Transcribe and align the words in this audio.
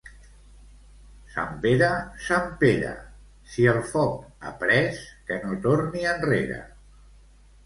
Sant 1.33 1.51
Pere, 1.65 1.89
Sant 2.27 2.49
Pere, 2.63 2.93
si 3.53 3.69
el 3.75 3.83
foc 3.91 4.49
ha 4.49 4.55
pres, 4.65 5.03
que 5.29 5.39
no 5.45 5.61
torni 5.69 6.05
enrere. 6.17 6.61